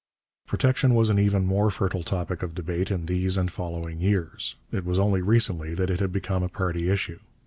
[0.47, 4.55] Protection was an even more fertile topic of debate in these and following years.
[4.71, 7.19] It was only recently that it had become a party issue.